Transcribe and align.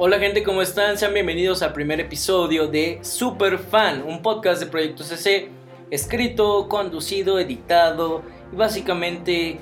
Hola 0.00 0.20
gente, 0.20 0.44
¿cómo 0.44 0.62
están? 0.62 0.96
Sean 0.96 1.12
bienvenidos 1.12 1.60
al 1.60 1.72
primer 1.72 1.98
episodio 1.98 2.68
de 2.68 3.00
Super 3.02 3.58
Fan, 3.58 4.04
un 4.06 4.22
podcast 4.22 4.60
de 4.60 4.66
Proyecto 4.66 5.02
CC, 5.02 5.48
escrito, 5.90 6.68
conducido, 6.68 7.40
editado 7.40 8.22
y 8.52 8.54
básicamente 8.54 9.58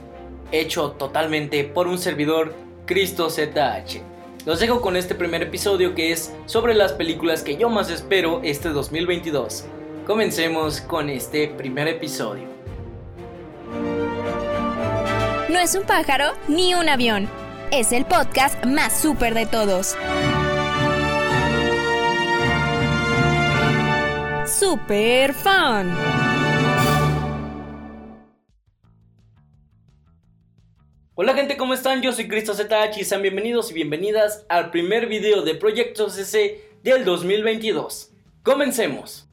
hecho 0.52 0.90
totalmente 0.90 1.64
por 1.64 1.86
un 1.86 1.96
servidor 1.96 2.52
Cristo 2.84 3.30
ZH. 3.30 4.02
Los 4.44 4.60
dejo 4.60 4.82
con 4.82 4.96
este 4.96 5.14
primer 5.14 5.42
episodio 5.42 5.94
que 5.94 6.12
es 6.12 6.34
sobre 6.44 6.74
las 6.74 6.92
películas 6.92 7.42
que 7.42 7.56
yo 7.56 7.70
más 7.70 7.88
espero 7.88 8.42
este 8.44 8.68
2022. 8.68 9.64
Comencemos 10.06 10.82
con 10.82 11.08
este 11.08 11.48
primer 11.48 11.88
episodio. 11.88 12.44
No 15.48 15.58
es 15.58 15.74
un 15.74 15.84
pájaro 15.84 16.34
ni 16.46 16.74
un 16.74 16.90
avión 16.90 17.26
es 17.72 17.92
el 17.92 18.04
podcast 18.04 18.64
más 18.64 19.00
súper 19.00 19.34
de 19.34 19.46
todos. 19.46 19.96
Super 24.46 25.34
Fan. 25.34 25.96
Hola 31.14 31.34
gente, 31.34 31.56
¿cómo 31.56 31.74
están? 31.74 32.02
Yo 32.02 32.12
soy 32.12 32.28
Cristo 32.28 32.54
ZH 32.54 33.00
y 33.00 33.04
sean 33.04 33.22
bienvenidos 33.22 33.70
y 33.70 33.74
bienvenidas 33.74 34.44
al 34.48 34.70
primer 34.70 35.06
video 35.06 35.42
de 35.42 35.54
Proyecto 35.54 36.10
CC 36.10 36.60
del 36.82 37.04
2022. 37.04 38.12
Comencemos. 38.42 39.28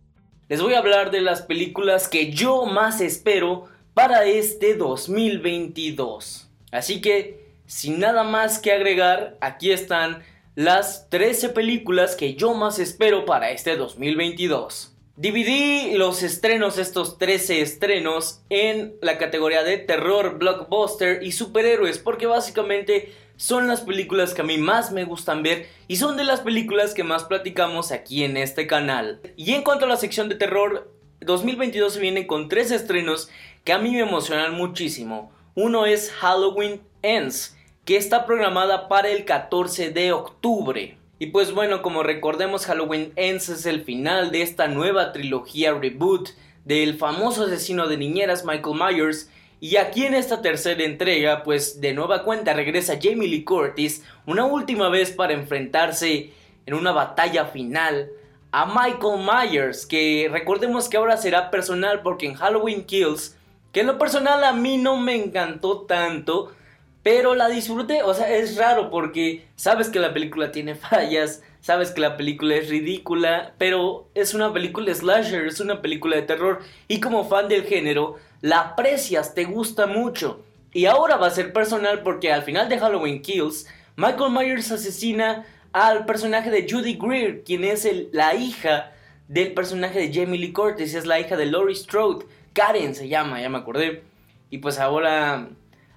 Les 0.47 0.61
voy 0.61 0.73
a 0.73 0.79
hablar 0.79 1.11
de 1.11 1.21
las 1.21 1.41
películas 1.41 2.07
que 2.07 2.31
yo 2.31 2.65
más 2.65 3.01
espero 3.01 3.65
para 3.93 4.25
este 4.25 4.75
2022. 4.75 6.49
Así 6.71 7.01
que 7.01 7.42
sin 7.73 7.99
nada 7.99 8.23
más 8.23 8.59
que 8.59 8.71
agregar, 8.71 9.35
aquí 9.41 9.71
están 9.71 10.21
las 10.53 11.09
13 11.09 11.49
películas 11.49 12.15
que 12.15 12.35
yo 12.35 12.53
más 12.53 12.77
espero 12.77 13.25
para 13.25 13.49
este 13.49 13.75
2022. 13.75 14.95
Dividí 15.15 15.95
los 15.95 16.21
estrenos, 16.21 16.77
estos 16.77 17.17
13 17.17 17.61
estrenos, 17.61 18.43
en 18.51 18.93
la 19.01 19.17
categoría 19.17 19.63
de 19.63 19.79
terror, 19.79 20.37
blockbuster 20.37 21.23
y 21.23 21.31
superhéroes, 21.31 21.97
porque 21.97 22.27
básicamente 22.27 23.11
son 23.37 23.67
las 23.67 23.81
películas 23.81 24.35
que 24.35 24.41
a 24.41 24.45
mí 24.45 24.59
más 24.59 24.91
me 24.91 25.03
gustan 25.03 25.41
ver 25.41 25.67
y 25.87 25.95
son 25.95 26.15
de 26.15 26.25
las 26.25 26.41
películas 26.41 26.93
que 26.93 27.03
más 27.03 27.23
platicamos 27.23 27.91
aquí 27.91 28.23
en 28.23 28.37
este 28.37 28.67
canal. 28.67 29.19
Y 29.35 29.53
en 29.53 29.63
cuanto 29.63 29.85
a 29.85 29.89
la 29.89 29.97
sección 29.97 30.29
de 30.29 30.35
terror, 30.35 30.93
2022 31.21 31.93
se 31.93 31.99
viene 31.99 32.27
con 32.27 32.49
tres 32.49 32.69
estrenos 32.69 33.29
que 33.63 33.73
a 33.73 33.79
mí 33.79 33.89
me 33.89 34.01
emocionan 34.01 34.53
muchísimo. 34.53 35.31
Uno 35.55 35.87
es 35.87 36.11
Halloween 36.11 36.81
Ends, 37.01 37.55
que 37.85 37.97
está 37.97 38.25
programada 38.25 38.87
para 38.87 39.09
el 39.09 39.25
14 39.25 39.91
de 39.91 40.13
octubre. 40.13 40.97
Y 41.19 41.27
pues 41.27 41.53
bueno, 41.53 41.81
como 41.81 42.03
recordemos, 42.03 42.65
Halloween 42.65 43.11
Ends 43.15 43.49
es 43.49 43.65
el 43.65 43.83
final 43.83 44.31
de 44.31 44.41
esta 44.41 44.67
nueva 44.67 45.11
trilogía 45.11 45.73
reboot 45.73 46.29
del 46.65 46.97
famoso 46.97 47.43
asesino 47.43 47.87
de 47.87 47.97
niñeras 47.97 48.45
Michael 48.45 48.77
Myers. 48.77 49.29
Y 49.59 49.77
aquí 49.77 50.05
en 50.05 50.13
esta 50.13 50.41
tercera 50.41 50.83
entrega, 50.83 51.43
pues 51.43 51.79
de 51.81 51.93
nueva 51.93 52.23
cuenta 52.23 52.53
regresa 52.53 52.99
Jamie 53.01 53.27
Lee 53.27 53.43
Curtis 53.43 54.03
una 54.25 54.45
última 54.45 54.89
vez 54.89 55.11
para 55.11 55.33
enfrentarse 55.33 56.31
en 56.65 56.73
una 56.73 56.91
batalla 56.91 57.45
final 57.45 58.09
a 58.51 58.65
Michael 58.65 59.25
Myers, 59.25 59.85
que 59.85 60.29
recordemos 60.31 60.87
que 60.87 60.97
ahora 60.97 61.17
será 61.17 61.49
personal 61.49 62.01
porque 62.01 62.27
en 62.27 62.35
Halloween 62.35 62.85
Kills, 62.85 63.35
que 63.71 63.79
en 63.79 63.87
lo 63.87 63.97
personal 63.97 64.43
a 64.43 64.53
mí 64.53 64.77
no 64.77 64.97
me 64.97 65.15
encantó 65.15 65.81
tanto, 65.81 66.53
pero 67.03 67.35
la 67.35 67.49
disfruté, 67.49 68.01
o 68.01 68.13
sea, 68.13 68.33
es 68.33 68.55
raro 68.55 68.89
porque 68.89 69.45
sabes 69.57 69.89
que 69.89 69.99
la 69.99 70.13
película 70.13 70.51
tiene 70.51 70.75
fallas, 70.75 71.43
sabes 71.59 71.91
que 71.91 72.01
la 72.01 72.17
película 72.17 72.55
es 72.55 72.69
ridícula, 72.69 73.53
pero 73.57 74.09
es 74.15 74.33
una 74.33 74.53
película 74.53 74.93
slasher, 74.93 75.45
es 75.45 75.59
una 75.59 75.81
película 75.81 76.15
de 76.15 76.23
terror 76.23 76.59
y 76.87 77.01
como 77.01 77.27
fan 77.27 77.49
del 77.49 77.63
género 77.63 78.15
la 78.41 78.59
aprecias, 78.59 79.35
te 79.35 79.43
gusta 79.43 79.85
mucho. 79.85 80.43
Y 80.73 80.85
ahora 80.85 81.17
va 81.17 81.27
a 81.27 81.31
ser 81.31 81.53
personal 81.53 82.01
porque 82.01 82.33
al 82.33 82.43
final 82.43 82.67
de 82.67 82.79
Halloween 82.79 83.21
Kills, 83.21 83.67
Michael 83.95 84.31
Myers 84.31 84.71
asesina 84.71 85.45
al 85.71 86.05
personaje 86.05 86.49
de 86.49 86.67
Judy 86.69 86.97
Greer, 86.99 87.43
quien 87.43 87.63
es 87.63 87.87
la 88.11 88.33
hija 88.33 88.91
del 89.27 89.53
personaje 89.53 89.99
de 89.99 90.13
Jamie 90.13 90.39
Lee 90.39 90.53
Curtis, 90.53 90.93
es 90.93 91.05
la 91.05 91.19
hija 91.19 91.35
de 91.35 91.45
Laurie 91.45 91.75
Strode, 91.75 92.25
Karen 92.53 92.95
se 92.95 93.07
llama, 93.07 93.41
ya 93.41 93.49
me 93.49 93.57
acordé. 93.57 94.03
Y 94.49 94.59
pues 94.59 94.79
ahora 94.79 95.49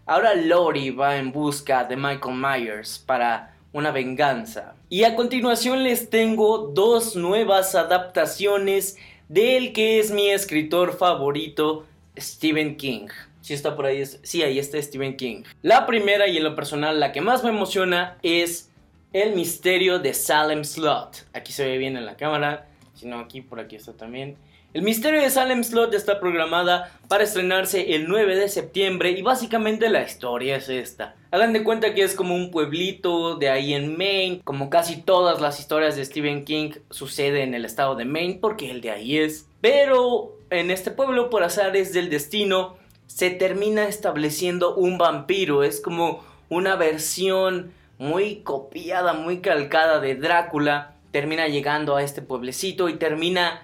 Ahora 0.08 0.36
Lori 0.36 0.90
va 0.90 1.16
en 1.16 1.32
busca 1.32 1.82
de 1.82 1.96
Michael 1.96 2.36
Myers 2.36 3.02
para 3.04 3.56
una 3.72 3.90
venganza. 3.90 4.76
Y 4.88 5.02
a 5.02 5.16
continuación 5.16 5.82
les 5.82 6.10
tengo 6.10 6.58
dos 6.58 7.16
nuevas 7.16 7.74
adaptaciones 7.74 8.96
del 9.28 9.72
que 9.72 9.98
es 9.98 10.12
mi 10.12 10.30
escritor 10.30 10.96
favorito, 10.96 11.86
Stephen 12.16 12.76
King. 12.76 13.08
Si 13.40 13.52
está 13.52 13.74
por 13.74 13.86
ahí, 13.86 14.06
sí, 14.06 14.44
ahí 14.44 14.60
está 14.60 14.80
Stephen 14.80 15.16
King. 15.16 15.42
La 15.62 15.86
primera 15.86 16.28
y 16.28 16.36
en 16.36 16.44
lo 16.44 16.54
personal 16.54 17.00
la 17.00 17.10
que 17.10 17.20
más 17.20 17.42
me 17.42 17.50
emociona 17.50 18.16
es 18.22 18.70
El 19.12 19.34
misterio 19.34 19.98
de 19.98 20.14
Salem 20.14 20.62
Slot. 20.62 21.26
Aquí 21.32 21.50
se 21.50 21.66
ve 21.66 21.78
bien 21.78 21.96
en 21.96 22.06
la 22.06 22.16
cámara, 22.16 22.68
si 22.94 23.08
no 23.08 23.18
aquí 23.18 23.40
por 23.40 23.58
aquí 23.58 23.74
está 23.74 23.92
también. 23.92 24.36
El 24.76 24.82
misterio 24.82 25.22
de 25.22 25.30
Salem 25.30 25.64
Slot 25.64 25.94
está 25.94 26.20
programada 26.20 26.92
para 27.08 27.24
estrenarse 27.24 27.94
el 27.94 28.08
9 28.08 28.36
de 28.36 28.46
septiembre 28.50 29.12
y 29.12 29.22
básicamente 29.22 29.88
la 29.88 30.02
historia 30.02 30.56
es 30.56 30.68
esta. 30.68 31.16
Hagan 31.30 31.54
de 31.54 31.64
cuenta 31.64 31.94
que 31.94 32.02
es 32.02 32.14
como 32.14 32.34
un 32.34 32.50
pueblito 32.50 33.36
de 33.36 33.48
ahí 33.48 33.72
en 33.72 33.96
Maine, 33.96 34.42
como 34.44 34.68
casi 34.68 35.00
todas 35.00 35.40
las 35.40 35.60
historias 35.60 35.96
de 35.96 36.04
Stephen 36.04 36.44
King 36.44 36.72
sucede 36.90 37.42
en 37.42 37.54
el 37.54 37.64
estado 37.64 37.94
de 37.94 38.04
Maine 38.04 38.38
porque 38.38 38.70
el 38.70 38.82
de 38.82 38.90
ahí 38.90 39.16
es. 39.16 39.48
Pero 39.62 40.36
en 40.50 40.70
este 40.70 40.90
pueblo 40.90 41.30
por 41.30 41.42
azares 41.42 41.94
del 41.94 42.10
destino 42.10 42.76
se 43.06 43.30
termina 43.30 43.88
estableciendo 43.88 44.74
un 44.74 44.98
vampiro, 44.98 45.62
es 45.62 45.80
como 45.80 46.22
una 46.50 46.76
versión 46.76 47.72
muy 47.96 48.42
copiada, 48.42 49.14
muy 49.14 49.38
calcada 49.38 50.00
de 50.00 50.16
Drácula, 50.16 50.96
termina 51.12 51.48
llegando 51.48 51.96
a 51.96 52.02
este 52.02 52.20
pueblecito 52.20 52.90
y 52.90 52.98
termina 52.98 53.62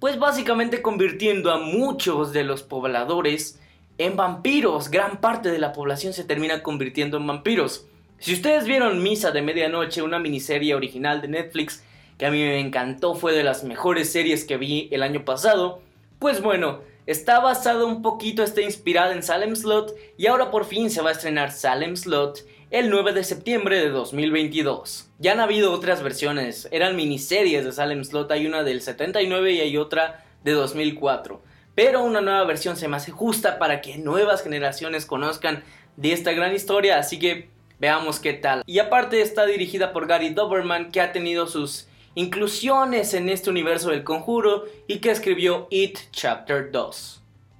pues 0.00 0.18
básicamente 0.18 0.82
convirtiendo 0.82 1.50
a 1.50 1.58
muchos 1.58 2.32
de 2.32 2.44
los 2.44 2.62
pobladores 2.62 3.60
en 3.98 4.16
vampiros. 4.16 4.90
Gran 4.90 5.20
parte 5.20 5.50
de 5.50 5.58
la 5.58 5.72
población 5.72 6.12
se 6.12 6.24
termina 6.24 6.62
convirtiendo 6.62 7.16
en 7.16 7.26
vampiros. 7.26 7.86
Si 8.18 8.32
ustedes 8.32 8.64
vieron 8.64 9.02
Misa 9.02 9.30
de 9.30 9.42
Medianoche, 9.42 10.02
una 10.02 10.18
miniserie 10.18 10.74
original 10.74 11.20
de 11.20 11.28
Netflix 11.28 11.82
que 12.16 12.26
a 12.26 12.30
mí 12.30 12.38
me 12.38 12.58
encantó, 12.58 13.14
fue 13.14 13.32
de 13.32 13.44
las 13.44 13.62
mejores 13.62 14.10
series 14.10 14.44
que 14.44 14.56
vi 14.56 14.88
el 14.90 15.04
año 15.04 15.24
pasado, 15.24 15.80
pues 16.18 16.42
bueno, 16.42 16.80
está 17.06 17.38
basada 17.38 17.84
un 17.84 18.02
poquito, 18.02 18.42
está 18.42 18.60
inspirada 18.60 19.12
en 19.12 19.22
Salem 19.22 19.54
Slot 19.54 19.94
y 20.16 20.26
ahora 20.26 20.50
por 20.50 20.64
fin 20.64 20.90
se 20.90 21.00
va 21.00 21.10
a 21.10 21.12
estrenar 21.12 21.52
Salem 21.52 21.96
Slot 21.96 22.44
el 22.70 22.90
9 22.90 23.14
de 23.14 23.24
septiembre 23.24 23.78
de 23.78 23.88
2022. 23.88 25.08
Ya 25.18 25.32
han 25.32 25.40
habido 25.40 25.72
otras 25.72 26.02
versiones, 26.02 26.68
eran 26.70 26.96
miniseries 26.96 27.64
de 27.64 27.72
Salem 27.72 28.04
Slot, 28.04 28.30
hay 28.30 28.46
una 28.46 28.62
del 28.62 28.82
79 28.82 29.52
y 29.52 29.60
hay 29.60 29.76
otra 29.78 30.22
de 30.44 30.52
2004. 30.52 31.40
Pero 31.74 32.02
una 32.02 32.20
nueva 32.20 32.44
versión 32.44 32.76
se 32.76 32.86
me 32.86 32.98
hace 32.98 33.10
justa 33.10 33.58
para 33.58 33.80
que 33.80 33.96
nuevas 33.96 34.42
generaciones 34.42 35.06
conozcan 35.06 35.64
de 35.96 36.12
esta 36.12 36.32
gran 36.32 36.54
historia, 36.54 36.98
así 36.98 37.18
que 37.18 37.48
veamos 37.78 38.20
qué 38.20 38.34
tal. 38.34 38.62
Y 38.66 38.80
aparte 38.80 39.22
está 39.22 39.46
dirigida 39.46 39.94
por 39.94 40.06
Gary 40.06 40.30
Doberman, 40.30 40.90
que 40.90 41.00
ha 41.00 41.12
tenido 41.12 41.46
sus 41.46 41.88
inclusiones 42.14 43.14
en 43.14 43.30
este 43.30 43.48
universo 43.48 43.90
del 43.90 44.04
conjuro 44.04 44.64
y 44.86 44.98
que 44.98 45.10
escribió 45.10 45.68
It 45.70 45.98
Chapter 46.10 46.70
2 46.70 47.18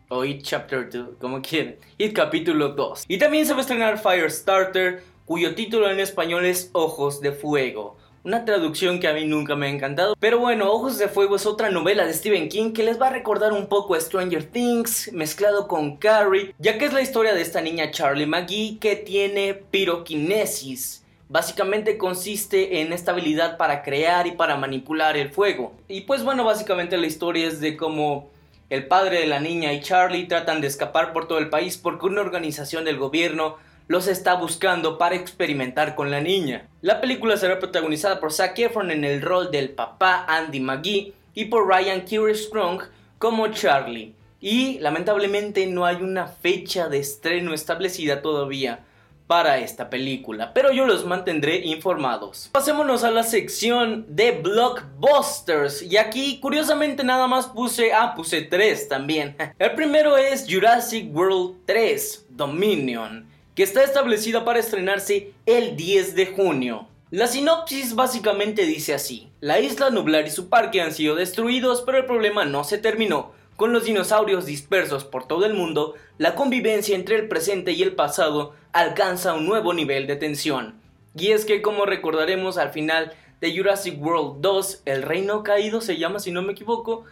o 0.08 0.24
It 0.24 0.42
Chapter 0.42 0.88
2, 0.90 1.08
como 1.20 1.40
quieran, 1.42 1.76
It 1.98 2.14
Capítulo 2.14 2.70
2. 2.70 3.04
Y 3.08 3.18
también 3.18 3.46
se 3.46 3.52
va 3.52 3.58
a 3.58 3.62
estrenar 3.62 3.98
Firestarter, 3.98 5.02
cuyo 5.24 5.54
título 5.54 5.90
en 5.90 6.00
español 6.00 6.44
es 6.44 6.70
Ojos 6.72 7.20
de 7.20 7.32
Fuego. 7.32 7.96
Una 8.24 8.44
traducción 8.44 8.98
que 8.98 9.08
a 9.08 9.14
mí 9.14 9.24
nunca 9.24 9.54
me 9.54 9.66
ha 9.66 9.70
encantado. 9.70 10.14
Pero 10.18 10.38
bueno, 10.38 10.70
Ojos 10.70 10.98
de 10.98 11.08
Fuego 11.08 11.36
es 11.36 11.46
otra 11.46 11.70
novela 11.70 12.04
de 12.04 12.12
Stephen 12.12 12.48
King 12.48 12.72
que 12.72 12.82
les 12.82 13.00
va 13.00 13.06
a 13.06 13.12
recordar 13.12 13.52
un 13.52 13.68
poco 13.68 13.94
a 13.94 14.00
Stranger 14.00 14.44
Things 14.44 15.12
mezclado 15.12 15.68
con 15.68 15.96
Carrie, 15.96 16.54
ya 16.58 16.78
que 16.78 16.86
es 16.86 16.92
la 16.92 17.00
historia 17.00 17.32
de 17.32 17.42
esta 17.42 17.60
niña 17.60 17.90
Charlie 17.90 18.26
McGee 18.26 18.78
que 18.80 18.96
tiene 18.96 19.54
piroquinesis. 19.54 21.04
Básicamente 21.30 21.98
consiste 21.98 22.80
en 22.80 22.92
esta 22.92 23.12
habilidad 23.12 23.56
para 23.56 23.82
crear 23.82 24.26
y 24.26 24.32
para 24.32 24.56
manipular 24.56 25.16
el 25.16 25.30
fuego. 25.30 25.72
Y 25.86 26.02
pues 26.02 26.24
bueno, 26.24 26.44
básicamente 26.44 26.96
la 26.96 27.06
historia 27.06 27.46
es 27.46 27.60
de 27.60 27.76
cómo 27.76 28.30
el 28.70 28.86
padre 28.86 29.20
de 29.20 29.26
la 29.26 29.40
niña 29.40 29.72
y 29.72 29.80
Charlie 29.80 30.26
tratan 30.26 30.60
de 30.60 30.66
escapar 30.66 31.12
por 31.12 31.26
todo 31.26 31.38
el 31.38 31.48
país 31.48 31.78
porque 31.78 32.06
una 32.06 32.20
organización 32.20 32.84
del 32.84 32.98
gobierno 32.98 33.56
los 33.86 34.06
está 34.06 34.34
buscando 34.34 34.98
para 34.98 35.14
experimentar 35.14 35.94
con 35.94 36.10
la 36.10 36.20
niña. 36.20 36.68
La 36.82 37.00
película 37.00 37.38
será 37.38 37.58
protagonizada 37.58 38.20
por 38.20 38.32
Zac 38.32 38.58
Efron 38.58 38.90
en 38.90 39.04
el 39.04 39.22
rol 39.22 39.50
del 39.50 39.70
papá 39.70 40.26
Andy 40.28 40.60
McGee 40.60 41.14
y 41.34 41.46
por 41.46 41.66
Ryan 41.66 42.04
Keir 42.04 42.36
Strong 42.36 42.82
como 43.18 43.48
Charlie. 43.48 44.14
Y 44.40 44.78
lamentablemente 44.80 45.66
no 45.66 45.86
hay 45.86 45.96
una 45.96 46.26
fecha 46.26 46.88
de 46.88 46.98
estreno 46.98 47.54
establecida 47.54 48.20
todavía, 48.20 48.80
para 49.28 49.58
esta 49.58 49.90
película, 49.90 50.52
pero 50.54 50.72
yo 50.72 50.86
los 50.86 51.04
mantendré 51.04 51.58
informados. 51.58 52.48
Pasémonos 52.50 53.04
a 53.04 53.10
la 53.10 53.22
sección 53.22 54.06
de 54.08 54.32
blockbusters 54.32 55.82
y 55.82 55.98
aquí 55.98 56.40
curiosamente 56.40 57.04
nada 57.04 57.26
más 57.26 57.46
puse, 57.46 57.92
ah, 57.92 58.14
puse 58.16 58.40
tres 58.42 58.88
también. 58.88 59.36
El 59.58 59.72
primero 59.72 60.16
es 60.16 60.46
Jurassic 60.50 61.14
World 61.14 61.58
3 61.66 62.26
Dominion, 62.30 63.28
que 63.54 63.62
está 63.64 63.84
establecida 63.84 64.46
para 64.46 64.60
estrenarse 64.60 65.32
el 65.44 65.76
10 65.76 66.14
de 66.14 66.26
junio. 66.26 66.88
La 67.10 67.26
sinopsis 67.26 67.94
básicamente 67.94 68.64
dice 68.64 68.94
así, 68.94 69.28
la 69.40 69.60
isla 69.60 69.90
nublar 69.90 70.26
y 70.26 70.30
su 70.30 70.48
parque 70.48 70.80
han 70.80 70.94
sido 70.94 71.14
destruidos, 71.14 71.82
pero 71.82 71.98
el 71.98 72.06
problema 72.06 72.44
no 72.44 72.64
se 72.64 72.78
terminó. 72.78 73.32
Con 73.58 73.72
los 73.72 73.86
dinosaurios 73.86 74.46
dispersos 74.46 75.02
por 75.02 75.26
todo 75.26 75.44
el 75.44 75.52
mundo, 75.52 75.96
la 76.16 76.36
convivencia 76.36 76.94
entre 76.94 77.16
el 77.16 77.26
presente 77.26 77.72
y 77.72 77.82
el 77.82 77.96
pasado 77.96 78.54
alcanza 78.72 79.34
un 79.34 79.46
nuevo 79.46 79.74
nivel 79.74 80.06
de 80.06 80.14
tensión. 80.14 80.80
Y 81.16 81.32
es 81.32 81.44
que 81.44 81.60
como 81.60 81.84
recordaremos 81.84 82.56
al 82.56 82.70
final 82.70 83.14
de 83.40 83.56
Jurassic 83.56 84.00
World 84.00 84.40
2, 84.42 84.82
el 84.84 85.02
reino 85.02 85.42
caído 85.42 85.80
se 85.80 85.96
llama 85.96 86.20
si 86.20 86.30
no 86.30 86.40
me 86.42 86.52
equivoco, 86.52 87.02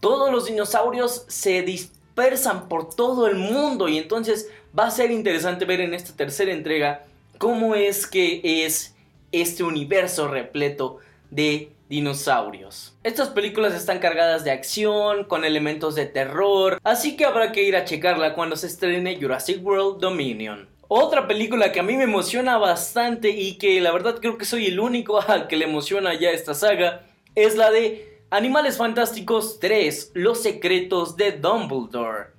todos 0.00 0.32
los 0.32 0.46
dinosaurios 0.46 1.24
se 1.28 1.62
dispersan 1.62 2.66
por 2.66 2.92
todo 2.92 3.28
el 3.28 3.36
mundo 3.36 3.88
y 3.88 3.96
entonces 3.96 4.50
va 4.76 4.88
a 4.88 4.90
ser 4.90 5.12
interesante 5.12 5.66
ver 5.66 5.80
en 5.80 5.94
esta 5.94 6.16
tercera 6.16 6.52
entrega 6.52 7.04
cómo 7.38 7.76
es 7.76 8.08
que 8.08 8.64
es 8.66 8.96
este 9.30 9.62
universo 9.62 10.26
repleto 10.26 10.98
de 11.30 11.75
dinosaurios. 11.88 12.96
Estas 13.02 13.28
películas 13.28 13.74
están 13.74 13.98
cargadas 13.98 14.44
de 14.44 14.50
acción, 14.50 15.24
con 15.24 15.44
elementos 15.44 15.94
de 15.94 16.06
terror, 16.06 16.80
así 16.82 17.16
que 17.16 17.24
habrá 17.24 17.52
que 17.52 17.62
ir 17.62 17.76
a 17.76 17.84
checarla 17.84 18.34
cuando 18.34 18.56
se 18.56 18.66
estrene 18.66 19.18
Jurassic 19.20 19.64
World 19.64 20.00
Dominion. 20.00 20.68
Otra 20.88 21.26
película 21.26 21.72
que 21.72 21.80
a 21.80 21.82
mí 21.82 21.96
me 21.96 22.04
emociona 22.04 22.58
bastante 22.58 23.30
y 23.30 23.58
que 23.58 23.80
la 23.80 23.90
verdad 23.90 24.18
creo 24.20 24.38
que 24.38 24.44
soy 24.44 24.66
el 24.66 24.78
único 24.78 25.20
al 25.28 25.48
que 25.48 25.56
le 25.56 25.64
emociona 25.64 26.14
ya 26.14 26.30
esta 26.30 26.54
saga 26.54 27.02
es 27.34 27.56
la 27.56 27.70
de 27.70 28.22
Animales 28.30 28.76
Fantásticos 28.76 29.58
3, 29.60 30.12
Los 30.14 30.42
Secretos 30.42 31.16
de 31.16 31.32
Dumbledore. 31.32 32.36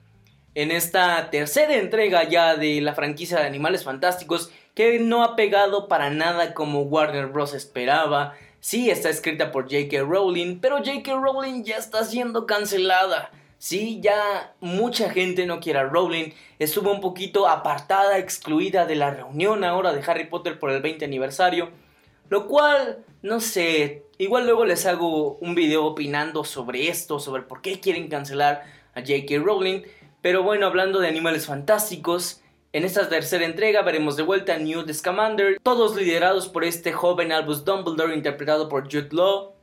En 0.56 0.72
esta 0.72 1.30
tercera 1.30 1.76
entrega 1.76 2.24
ya 2.24 2.56
de 2.56 2.82
la 2.82 2.94
franquicia 2.94 3.40
de 3.40 3.46
Animales 3.46 3.84
Fantásticos 3.84 4.52
que 4.74 5.00
no 5.00 5.24
ha 5.24 5.36
pegado 5.36 5.88
para 5.88 6.10
nada 6.10 6.54
como 6.54 6.82
Warner 6.82 7.28
Bros. 7.28 7.54
esperaba, 7.54 8.36
Sí, 8.68 8.90
está 8.90 9.08
escrita 9.10 9.54
por 9.54 9.72
J.K. 9.72 10.02
Rowling, 10.02 10.60
pero 10.60 10.80
J.K. 10.80 11.14
Rowling 11.14 11.64
ya 11.64 11.78
está 11.78 12.04
siendo 12.04 12.46
cancelada. 12.46 13.32
Sí, 13.58 14.02
ya 14.02 14.56
mucha 14.60 15.10
gente 15.10 15.46
no 15.46 15.62
quiere 15.62 15.80
a 15.80 15.84
Rowling. 15.84 16.32
Estuvo 16.60 16.92
un 16.92 17.00
poquito 17.00 17.48
apartada, 17.48 18.18
excluida 18.18 18.86
de 18.86 18.98
la 18.98 19.12
reunión 19.12 19.64
ahora 19.64 19.94
de 19.94 20.04
Harry 20.06 20.26
Potter 20.28 20.60
por 20.60 20.70
el 20.72 20.82
20 20.82 21.06
aniversario. 21.06 21.70
Lo 22.28 22.48
cual, 22.48 23.06
no 23.22 23.40
sé, 23.40 24.04
igual 24.18 24.44
luego 24.44 24.66
les 24.66 24.86
hago 24.86 25.38
un 25.38 25.56
video 25.56 25.86
opinando 25.86 26.44
sobre 26.44 26.90
esto, 26.90 27.22
sobre 27.22 27.44
por 27.44 27.62
qué 27.62 27.80
quieren 27.80 28.10
cancelar 28.10 28.66
a 28.94 29.00
J.K. 29.00 29.38
Rowling. 29.46 29.84
Pero 30.22 30.44
bueno, 30.44 30.66
hablando 30.66 31.00
de 31.00 31.08
animales 31.08 31.46
fantásticos, 31.46 32.42
en 32.78 32.86
esta 32.86 33.10
tercera 33.10 33.44
entrega 33.44 33.82
veremos 33.82 34.18
de 34.18 34.22
vuelta 34.22 34.54
a 34.54 34.60
Newt 34.60 34.94
Scamander, 34.94 35.58
todos 35.64 35.96
liderados 35.96 36.48
por 36.48 36.64
este 36.64 36.92
joven 36.92 37.32
Albus 37.32 37.66
Dumbledore 37.66 38.14
interpretado 38.14 38.70
por 38.70 38.84
Jude 38.84 39.10
Law. 39.14 39.56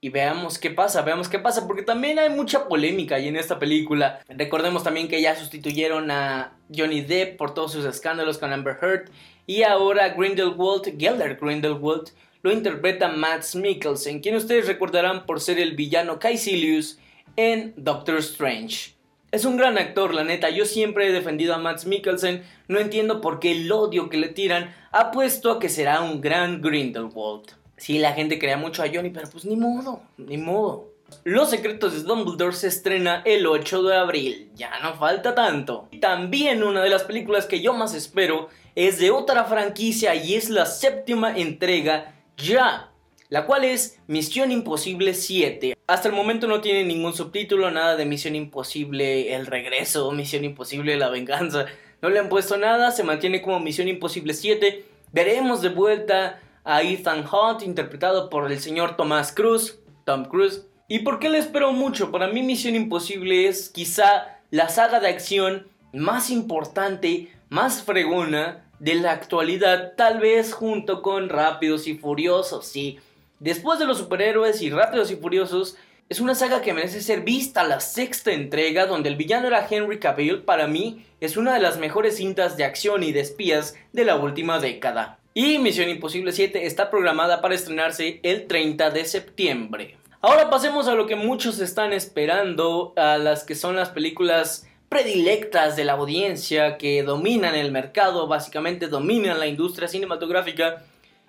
Y 0.00 0.08
veamos 0.08 0.58
qué 0.58 0.70
pasa, 0.70 1.02
veamos 1.02 1.28
qué 1.28 1.38
pasa, 1.38 1.68
porque 1.68 1.84
también 1.84 2.18
hay 2.18 2.30
mucha 2.30 2.66
polémica 2.66 3.14
ahí 3.14 3.28
en 3.28 3.36
esta 3.36 3.60
película. 3.60 4.18
Recordemos 4.28 4.82
también 4.82 5.06
que 5.06 5.22
ya 5.22 5.36
sustituyeron 5.36 6.10
a 6.10 6.52
Johnny 6.76 7.00
Depp 7.00 7.36
por 7.36 7.54
todos 7.54 7.70
sus 7.70 7.84
escándalos 7.84 8.38
con 8.38 8.52
Amber 8.52 8.76
Heard. 8.82 9.08
Y 9.46 9.62
ahora 9.62 10.08
Grindelwald, 10.08 10.98
Gelder 10.98 11.38
Grindelwald, 11.40 12.10
lo 12.42 12.50
interpreta 12.50 13.06
Matt 13.06 13.54
Mikkelsen, 13.54 14.18
quien 14.18 14.34
ustedes 14.34 14.66
recordarán 14.66 15.26
por 15.26 15.40
ser 15.40 15.60
el 15.60 15.76
villano 15.76 16.18
Caecilius 16.18 16.98
en 17.36 17.72
Doctor 17.76 18.16
Strange. 18.18 18.97
Es 19.30 19.44
un 19.44 19.58
gran 19.58 19.76
actor, 19.76 20.14
la 20.14 20.24
neta. 20.24 20.48
Yo 20.48 20.64
siempre 20.64 21.06
he 21.06 21.12
defendido 21.12 21.54
a 21.54 21.58
Max 21.58 21.84
Mikkelsen. 21.84 22.42
No 22.66 22.78
entiendo 22.78 23.20
por 23.20 23.40
qué 23.40 23.52
el 23.52 23.70
odio 23.70 24.08
que 24.08 24.16
le 24.16 24.28
tiran 24.28 24.74
ha 24.90 25.10
puesto 25.10 25.52
a 25.52 25.58
que 25.58 25.68
será 25.68 26.00
un 26.00 26.22
gran 26.22 26.62
Grindelwald. 26.62 27.52
Sí, 27.76 27.98
la 27.98 28.14
gente 28.14 28.38
crea 28.38 28.56
mucho 28.56 28.82
a 28.82 28.88
Johnny, 28.92 29.10
pero 29.10 29.28
pues 29.30 29.44
ni 29.44 29.54
modo, 29.54 30.00
ni 30.16 30.38
modo. 30.38 30.92
Los 31.24 31.50
secretos 31.50 31.92
de 31.92 32.02
Dumbledore 32.02 32.54
se 32.54 32.68
estrena 32.68 33.22
el 33.24 33.46
8 33.46 33.82
de 33.82 33.96
abril, 33.96 34.50
ya 34.54 34.78
no 34.80 34.94
falta 34.94 35.34
tanto. 35.34 35.88
También 36.00 36.62
una 36.62 36.82
de 36.82 36.90
las 36.90 37.04
películas 37.04 37.46
que 37.46 37.60
yo 37.60 37.72
más 37.72 37.94
espero 37.94 38.48
es 38.74 38.98
de 38.98 39.10
otra 39.10 39.44
franquicia 39.44 40.14
y 40.14 40.34
es 40.34 40.50
la 40.50 40.66
séptima 40.66 41.36
entrega 41.36 42.14
ya 42.36 42.90
la 43.28 43.44
cual 43.44 43.64
es 43.64 43.98
Misión 44.06 44.50
Imposible 44.50 45.14
7. 45.14 45.76
Hasta 45.86 46.08
el 46.08 46.14
momento 46.14 46.46
no 46.46 46.60
tiene 46.60 46.84
ningún 46.84 47.14
subtítulo, 47.14 47.70
nada 47.70 47.96
de 47.96 48.06
Misión 48.06 48.34
Imposible 48.34 49.34
El 49.34 49.46
Regreso, 49.46 50.10
Misión 50.12 50.44
Imposible 50.44 50.96
La 50.96 51.10
Venganza. 51.10 51.66
No 52.00 52.08
le 52.08 52.18
han 52.18 52.28
puesto 52.28 52.56
nada, 52.56 52.90
se 52.90 53.04
mantiene 53.04 53.42
como 53.42 53.60
Misión 53.60 53.88
Imposible 53.88 54.32
7. 54.32 54.84
Veremos 55.12 55.60
de 55.62 55.68
vuelta 55.68 56.40
a 56.64 56.82
Ethan 56.82 57.24
Hunt, 57.26 57.62
interpretado 57.62 58.30
por 58.30 58.50
el 58.50 58.60
señor 58.60 58.96
Tomás 58.96 59.32
Cruz, 59.32 59.78
Tom 60.04 60.24
Cruise. 60.24 60.66
¿Y 60.88 61.00
por 61.00 61.18
qué 61.18 61.28
le 61.28 61.38
espero 61.38 61.72
mucho? 61.72 62.10
Para 62.10 62.28
mí 62.28 62.42
Misión 62.42 62.74
Imposible 62.74 63.46
es 63.46 63.68
quizá 63.68 64.38
la 64.50 64.70
saga 64.70 65.00
de 65.00 65.08
acción 65.08 65.68
más 65.92 66.30
importante, 66.30 67.30
más 67.50 67.82
fregona 67.82 68.64
de 68.78 68.94
la 68.94 69.12
actualidad, 69.12 69.94
tal 69.96 70.20
vez 70.20 70.52
junto 70.54 71.02
con 71.02 71.28
Rápidos 71.28 71.86
y 71.88 71.94
Furiosos, 71.94 72.66
sí. 72.66 72.98
Después 73.40 73.78
de 73.78 73.86
los 73.86 73.98
superhéroes 73.98 74.62
y 74.62 74.70
Rápidos 74.70 75.10
y 75.12 75.16
Furiosos, 75.16 75.76
es 76.08 76.20
una 76.20 76.34
saga 76.34 76.60
que 76.60 76.72
merece 76.72 77.00
ser 77.00 77.20
vista 77.20 77.62
la 77.62 77.80
sexta 77.80 78.32
entrega 78.32 78.86
donde 78.86 79.08
el 79.08 79.16
villano 79.16 79.46
era 79.46 79.66
Henry 79.68 80.00
Cavill, 80.00 80.42
para 80.42 80.66
mí 80.66 81.04
es 81.20 81.36
una 81.36 81.54
de 81.54 81.60
las 81.60 81.78
mejores 81.78 82.16
cintas 82.16 82.56
de 82.56 82.64
acción 82.64 83.02
y 83.02 83.12
de 83.12 83.20
espías 83.20 83.76
de 83.92 84.04
la 84.04 84.16
última 84.16 84.58
década. 84.58 85.18
Y 85.34 85.58
Misión 85.58 85.88
Imposible 85.88 86.32
7 86.32 86.66
está 86.66 86.90
programada 86.90 87.40
para 87.40 87.54
estrenarse 87.54 88.18
el 88.24 88.48
30 88.48 88.90
de 88.90 89.04
septiembre. 89.04 89.96
Ahora 90.20 90.50
pasemos 90.50 90.88
a 90.88 90.94
lo 90.94 91.06
que 91.06 91.14
muchos 91.14 91.60
están 91.60 91.92
esperando, 91.92 92.92
a 92.96 93.18
las 93.18 93.44
que 93.44 93.54
son 93.54 93.76
las 93.76 93.90
películas 93.90 94.66
predilectas 94.88 95.76
de 95.76 95.84
la 95.84 95.92
audiencia 95.92 96.76
que 96.76 97.04
dominan 97.04 97.54
el 97.54 97.70
mercado, 97.70 98.26
básicamente 98.26 98.88
dominan 98.88 99.38
la 99.38 99.46
industria 99.46 99.86
cinematográfica, 99.86 100.82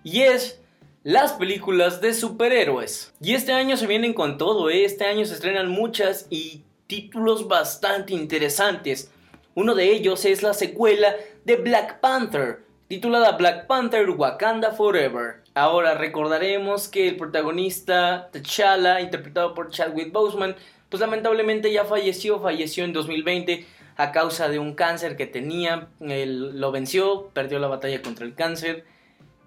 y 0.03 0.21
es 0.21 0.59
las 1.03 1.33
películas 1.33 2.01
de 2.01 2.13
superhéroes. 2.13 3.13
Y 3.21 3.33
este 3.33 3.53
año 3.53 3.77
se 3.77 3.87
vienen 3.87 4.13
con 4.13 4.37
todo, 4.37 4.69
¿eh? 4.69 4.83
este 4.83 5.05
año 5.05 5.25
se 5.25 5.33
estrenan 5.33 5.69
muchas 5.69 6.27
y 6.29 6.63
títulos 6.87 7.47
bastante 7.47 8.13
interesantes. 8.13 9.11
Uno 9.55 9.75
de 9.75 9.91
ellos 9.91 10.25
es 10.25 10.43
la 10.43 10.53
secuela 10.53 11.15
de 11.45 11.55
Black 11.55 11.99
Panther, 11.99 12.63
titulada 12.87 13.37
Black 13.37 13.67
Panther 13.67 14.09
Wakanda 14.09 14.71
Forever. 14.71 15.43
Ahora 15.53 15.95
recordaremos 15.95 16.87
que 16.87 17.07
el 17.07 17.17
protagonista 17.17 18.29
T'Challa, 18.31 19.01
interpretado 19.01 19.53
por 19.53 19.71
Chadwick 19.71 20.11
Boseman, 20.11 20.55
pues 20.89 21.01
lamentablemente 21.01 21.71
ya 21.71 21.85
falleció, 21.85 22.39
falleció 22.39 22.83
en 22.83 22.93
2020 22.93 23.65
a 23.95 24.11
causa 24.11 24.49
de 24.49 24.59
un 24.59 24.73
cáncer 24.75 25.15
que 25.17 25.27
tenía, 25.27 25.89
lo 25.99 26.71
venció, 26.71 27.29
perdió 27.33 27.59
la 27.59 27.67
batalla 27.67 28.01
contra 28.01 28.25
el 28.25 28.33
cáncer 28.33 28.85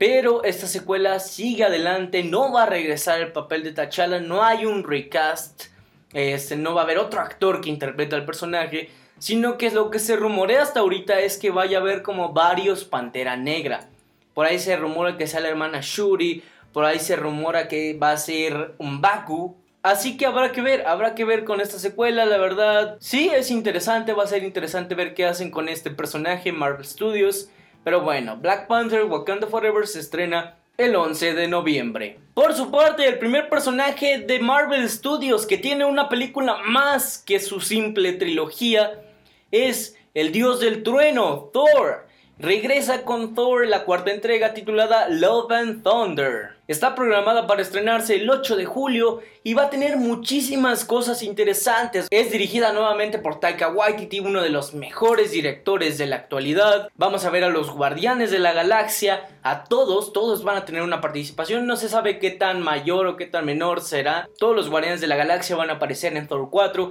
pero 0.02 0.42
esta 0.42 0.66
secuela 0.66 1.20
sigue 1.20 1.62
adelante, 1.62 2.24
no 2.24 2.52
va 2.52 2.64
a 2.64 2.66
regresar 2.66 3.20
el 3.20 3.30
papel 3.30 3.62
de 3.62 3.70
T'Challa, 3.70 4.18
no 4.18 4.42
hay 4.42 4.66
un 4.66 4.82
recast, 4.82 5.66
este, 6.12 6.56
no 6.56 6.74
va 6.74 6.80
a 6.80 6.84
haber 6.84 6.98
otro 6.98 7.20
actor 7.20 7.60
que 7.60 7.70
interprete 7.70 8.16
al 8.16 8.24
personaje, 8.24 8.90
sino 9.20 9.56
que 9.56 9.70
lo 9.70 9.92
que 9.92 10.00
se 10.00 10.16
rumorea 10.16 10.62
hasta 10.62 10.80
ahorita 10.80 11.20
es 11.20 11.38
que 11.38 11.52
vaya 11.52 11.78
a 11.78 11.80
haber 11.82 12.02
como 12.02 12.32
varios 12.32 12.82
Pantera 12.82 13.36
Negra. 13.36 13.90
Por 14.34 14.44
ahí 14.44 14.58
se 14.58 14.74
rumora 14.74 15.16
que 15.16 15.28
sea 15.28 15.38
la 15.38 15.50
hermana 15.50 15.78
Shuri, 15.80 16.42
por 16.72 16.84
ahí 16.84 16.98
se 16.98 17.14
rumora 17.14 17.68
que 17.68 17.96
va 17.96 18.10
a 18.10 18.16
ser 18.16 18.74
un 18.78 19.00
Baku. 19.00 19.56
Así 19.84 20.16
que 20.16 20.26
habrá 20.26 20.50
que 20.50 20.62
ver, 20.62 20.84
habrá 20.84 21.14
que 21.14 21.24
ver 21.24 21.44
con 21.44 21.60
esta 21.60 21.78
secuela, 21.78 22.24
la 22.24 22.38
verdad. 22.38 22.96
Sí, 22.98 23.30
es 23.32 23.52
interesante, 23.52 24.14
va 24.14 24.24
a 24.24 24.26
ser 24.26 24.42
interesante 24.42 24.96
ver 24.96 25.14
qué 25.14 25.26
hacen 25.26 25.52
con 25.52 25.68
este 25.68 25.92
personaje 25.92 26.50
Marvel 26.50 26.84
Studios. 26.84 27.50
Pero 27.84 28.00
bueno, 28.00 28.36
Black 28.36 28.66
Panther 28.68 29.04
Wakanda 29.04 29.46
Forever 29.46 29.86
se 29.86 30.00
estrena 30.00 30.56
el 30.78 30.96
11 30.96 31.34
de 31.34 31.48
noviembre. 31.48 32.18
Por 32.34 32.54
su 32.54 32.70
parte, 32.70 33.06
el 33.06 33.18
primer 33.18 33.48
personaje 33.48 34.18
de 34.18 34.38
Marvel 34.38 34.88
Studios 34.88 35.46
que 35.46 35.58
tiene 35.58 35.84
una 35.84 36.08
película 36.08 36.58
más 36.64 37.18
que 37.18 37.40
su 37.40 37.60
simple 37.60 38.14
trilogía 38.14 39.02
es 39.50 39.96
el 40.14 40.32
dios 40.32 40.60
del 40.60 40.82
trueno, 40.82 41.50
Thor. 41.52 42.06
Regresa 42.42 43.04
con 43.04 43.36
Thor 43.36 43.68
la 43.68 43.84
cuarta 43.84 44.10
entrega 44.10 44.52
titulada 44.52 45.08
Love 45.08 45.52
and 45.52 45.82
Thunder. 45.84 46.56
Está 46.66 46.96
programada 46.96 47.46
para 47.46 47.62
estrenarse 47.62 48.16
el 48.16 48.28
8 48.28 48.56
de 48.56 48.64
julio 48.64 49.20
y 49.44 49.54
va 49.54 49.64
a 49.64 49.70
tener 49.70 49.96
muchísimas 49.96 50.84
cosas 50.84 51.22
interesantes. 51.22 52.08
Es 52.10 52.32
dirigida 52.32 52.72
nuevamente 52.72 53.20
por 53.20 53.38
Taika 53.38 53.68
Waititi, 53.68 54.18
uno 54.18 54.42
de 54.42 54.48
los 54.48 54.74
mejores 54.74 55.30
directores 55.30 55.98
de 55.98 56.06
la 56.06 56.16
actualidad. 56.16 56.88
Vamos 56.96 57.24
a 57.24 57.30
ver 57.30 57.44
a 57.44 57.48
los 57.48 57.70
Guardianes 57.70 58.32
de 58.32 58.40
la 58.40 58.52
Galaxia, 58.52 59.28
a 59.44 59.62
todos, 59.64 60.12
todos 60.12 60.42
van 60.42 60.56
a 60.56 60.64
tener 60.64 60.82
una 60.82 61.00
participación. 61.00 61.66
No 61.68 61.76
se 61.76 61.88
sabe 61.88 62.18
qué 62.18 62.32
tan 62.32 62.60
mayor 62.60 63.06
o 63.06 63.16
qué 63.16 63.26
tan 63.26 63.44
menor 63.44 63.80
será. 63.82 64.28
Todos 64.38 64.56
los 64.56 64.68
Guardianes 64.68 65.00
de 65.00 65.06
la 65.06 65.16
Galaxia 65.16 65.54
van 65.54 65.70
a 65.70 65.74
aparecer 65.74 66.16
en 66.16 66.26
Thor 66.26 66.48
4 66.50 66.90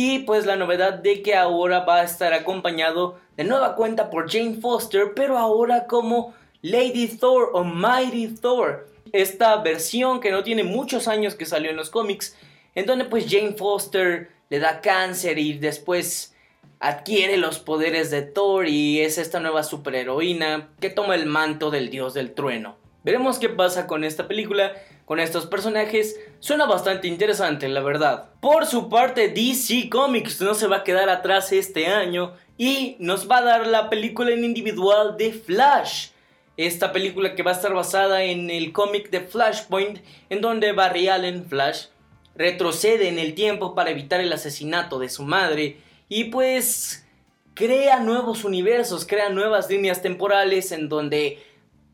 y 0.00 0.20
pues 0.20 0.46
la 0.46 0.54
novedad 0.54 0.92
de 0.92 1.22
que 1.22 1.34
ahora 1.34 1.80
va 1.80 1.96
a 1.96 2.04
estar 2.04 2.32
acompañado 2.32 3.18
de 3.36 3.42
nueva 3.42 3.74
cuenta 3.74 4.10
por 4.10 4.30
Jane 4.30 4.58
Foster, 4.60 5.10
pero 5.16 5.36
ahora 5.36 5.88
como 5.88 6.34
Lady 6.62 7.08
Thor 7.08 7.50
o 7.52 7.64
Mighty 7.64 8.28
Thor. 8.28 8.88
Esta 9.10 9.56
versión 9.56 10.20
que 10.20 10.30
no 10.30 10.44
tiene 10.44 10.62
muchos 10.62 11.08
años 11.08 11.34
que 11.34 11.46
salió 11.46 11.70
en 11.70 11.76
los 11.76 11.90
cómics, 11.90 12.36
en 12.76 12.86
donde 12.86 13.06
pues 13.06 13.26
Jane 13.28 13.54
Foster 13.54 14.30
le 14.50 14.60
da 14.60 14.80
cáncer 14.80 15.36
y 15.36 15.54
después 15.54 16.32
adquiere 16.78 17.36
los 17.36 17.58
poderes 17.58 18.12
de 18.12 18.22
Thor 18.22 18.68
y 18.68 19.00
es 19.00 19.18
esta 19.18 19.40
nueva 19.40 19.64
superheroína 19.64 20.68
que 20.78 20.90
toma 20.90 21.16
el 21.16 21.26
manto 21.26 21.72
del 21.72 21.90
dios 21.90 22.14
del 22.14 22.34
trueno. 22.34 22.76
Veremos 23.08 23.38
qué 23.38 23.48
pasa 23.48 23.86
con 23.86 24.04
esta 24.04 24.28
película, 24.28 24.74
con 25.06 25.18
estos 25.18 25.46
personajes. 25.46 26.20
Suena 26.40 26.66
bastante 26.66 27.08
interesante, 27.08 27.66
la 27.66 27.80
verdad. 27.80 28.28
Por 28.42 28.66
su 28.66 28.90
parte, 28.90 29.28
DC 29.28 29.88
Comics 29.88 30.42
no 30.42 30.52
se 30.52 30.66
va 30.66 30.76
a 30.76 30.84
quedar 30.84 31.08
atrás 31.08 31.50
este 31.52 31.86
año 31.86 32.34
y 32.58 32.96
nos 32.98 33.26
va 33.26 33.38
a 33.38 33.44
dar 33.44 33.66
la 33.66 33.88
película 33.88 34.30
en 34.32 34.44
individual 34.44 35.16
de 35.16 35.32
Flash. 35.32 36.08
Esta 36.58 36.92
película 36.92 37.34
que 37.34 37.42
va 37.42 37.52
a 37.52 37.54
estar 37.54 37.72
basada 37.72 38.24
en 38.24 38.50
el 38.50 38.72
cómic 38.72 39.08
de 39.08 39.20
Flashpoint, 39.20 40.00
en 40.28 40.42
donde 40.42 40.72
Barry 40.72 41.08
Allen, 41.08 41.46
Flash, 41.46 41.86
retrocede 42.34 43.08
en 43.08 43.18
el 43.18 43.34
tiempo 43.34 43.74
para 43.74 43.88
evitar 43.88 44.20
el 44.20 44.34
asesinato 44.34 44.98
de 44.98 45.08
su 45.08 45.22
madre 45.22 45.78
y 46.10 46.24
pues 46.24 47.06
crea 47.54 48.00
nuevos 48.00 48.44
universos, 48.44 49.06
crea 49.06 49.30
nuevas 49.30 49.70
líneas 49.70 50.02
temporales 50.02 50.72
en 50.72 50.90
donde 50.90 51.47